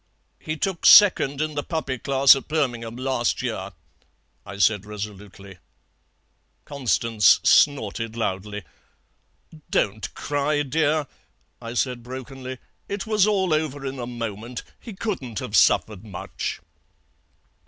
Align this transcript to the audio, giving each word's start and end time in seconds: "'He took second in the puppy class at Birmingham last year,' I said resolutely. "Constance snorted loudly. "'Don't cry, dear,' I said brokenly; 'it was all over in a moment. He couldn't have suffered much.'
"'He 0.39 0.57
took 0.57 0.83
second 0.87 1.41
in 1.41 1.53
the 1.53 1.61
puppy 1.61 1.99
class 1.99 2.35
at 2.35 2.47
Birmingham 2.47 2.95
last 2.95 3.43
year,' 3.43 3.73
I 4.47 4.57
said 4.57 4.83
resolutely. 4.83 5.59
"Constance 6.65 7.39
snorted 7.43 8.15
loudly. 8.15 8.63
"'Don't 9.69 10.11
cry, 10.15 10.63
dear,' 10.63 11.05
I 11.61 11.75
said 11.75 12.01
brokenly; 12.01 12.57
'it 12.89 13.05
was 13.05 13.27
all 13.27 13.53
over 13.53 13.85
in 13.85 13.99
a 13.99 14.07
moment. 14.07 14.63
He 14.79 14.93
couldn't 14.95 15.37
have 15.37 15.55
suffered 15.55 16.03
much.' 16.03 16.61